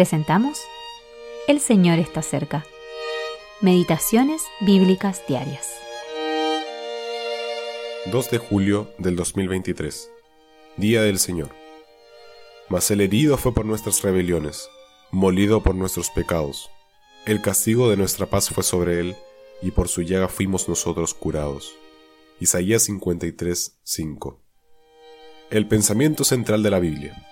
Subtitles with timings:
[0.00, 0.62] presentamos
[1.46, 2.64] El Señor está cerca.
[3.60, 5.68] Meditaciones Bíblicas Diarias.
[8.10, 10.10] 2 de julio del 2023.
[10.78, 11.50] Día del Señor.
[12.70, 14.70] Mas el herido fue por nuestras rebeliones,
[15.10, 16.70] molido por nuestros pecados.
[17.26, 19.16] El castigo de nuestra paz fue sobre él,
[19.60, 21.74] y por su llaga fuimos nosotros curados.
[22.40, 24.40] Isaías 53, 5.
[25.50, 27.29] El pensamiento central de la Biblia.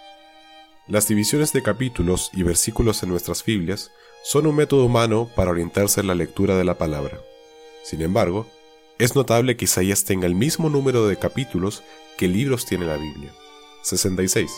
[0.89, 3.93] Las divisiones de capítulos y versículos en nuestras Biblias
[4.23, 7.21] son un método humano para orientarse en la lectura de la palabra.
[7.85, 8.47] Sin embargo,
[8.99, 11.83] es notable que Isaías tenga el mismo número de capítulos
[12.17, 13.35] que libros tiene la Biblia,
[13.83, 14.51] 66,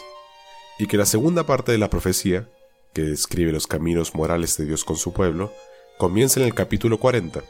[0.78, 2.48] y que la segunda parte de la profecía,
[2.94, 5.52] que describe los caminos morales de Dios con su pueblo,
[5.98, 7.42] comienza en el capítulo 40,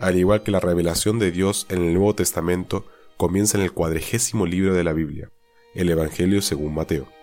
[0.00, 2.84] al igual que la revelación de Dios en el Nuevo Testamento
[3.16, 5.30] comienza en el cuadregésimo libro de la Biblia,
[5.76, 7.13] el Evangelio según Mateo.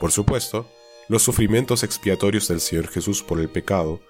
[0.00, 0.66] Por supuesto,
[1.08, 4.00] los sufrimientos expiatorios del Señor Jesús por el pecado,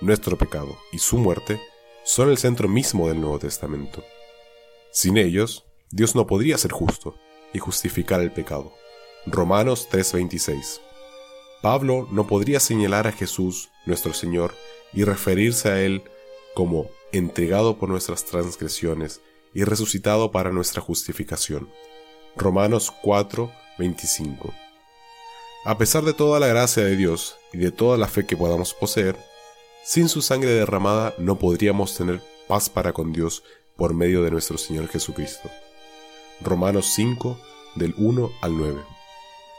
[0.00, 1.60] nuestro pecado y su muerte,
[2.04, 4.04] son el centro mismo del Nuevo Testamento.
[4.92, 7.16] Sin ellos, Dios no podría ser justo
[7.52, 8.72] y justificar el pecado.
[9.26, 10.80] Romanos 3:26.
[11.62, 14.54] Pablo no podría señalar a Jesús, nuestro Señor,
[14.92, 16.02] y referirse a Él
[16.54, 19.20] como entregado por nuestras transgresiones
[19.54, 21.70] y resucitado para nuestra justificación.
[22.36, 24.61] Romanos 4:25.
[25.64, 28.74] A pesar de toda la gracia de Dios y de toda la fe que podamos
[28.74, 29.16] poseer,
[29.84, 33.44] sin su sangre derramada no podríamos tener paz para con Dios
[33.76, 35.48] por medio de nuestro Señor Jesucristo.
[36.40, 37.38] Romanos 5,
[37.76, 38.80] del 1 al 9.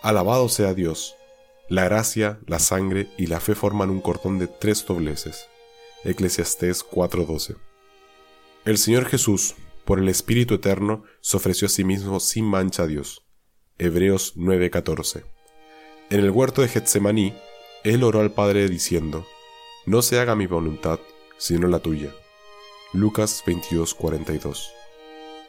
[0.01, 1.15] Alabado sea Dios.
[1.69, 5.47] La gracia, la sangre y la fe forman un cordón de tres dobleces.
[6.03, 7.55] Eclesiastés 4:12.
[8.65, 12.87] El Señor Jesús, por el Espíritu Eterno, se ofreció a sí mismo sin mancha a
[12.87, 13.25] Dios.
[13.77, 15.23] Hebreos 9:14.
[16.13, 17.33] En el huerto de Getsemaní,
[17.83, 19.25] él oró al Padre diciendo,
[19.87, 20.99] No se haga mi voluntad,
[21.39, 22.13] sino la tuya.
[22.93, 24.67] Lucas 22:42.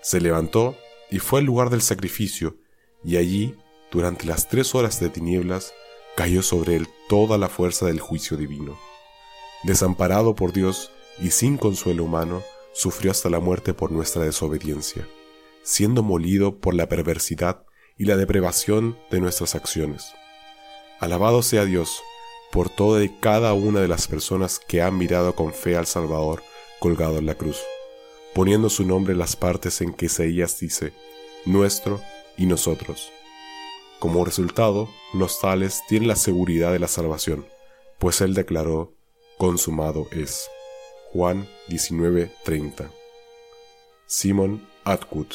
[0.01, 0.75] Se levantó
[1.11, 2.57] y fue al lugar del sacrificio,
[3.05, 3.55] y allí,
[3.93, 5.75] durante las tres horas de tinieblas,
[6.17, 8.79] cayó sobre él toda la fuerza del juicio divino.
[9.65, 12.43] Desamparado por Dios y sin consuelo humano,
[12.73, 15.07] sufrió hasta la muerte por nuestra desobediencia,
[15.63, 17.67] siendo molido por la perversidad
[17.99, 20.15] y la depravación de nuestras acciones.
[21.05, 22.03] Alabado sea Dios
[22.51, 26.43] por toda y cada una de las personas que han mirado con fe al Salvador
[26.79, 27.59] colgado en la cruz,
[28.35, 30.95] poniendo su nombre en las partes en que Isaías dice,
[31.45, 32.01] nuestro
[32.39, 33.13] y nosotros.
[33.99, 37.47] Como resultado, los tales tienen la seguridad de la salvación,
[37.99, 38.95] pues Él declaró,
[39.37, 40.49] consumado es.
[41.13, 42.91] Juan 19:30.
[44.07, 45.35] Simon Atwood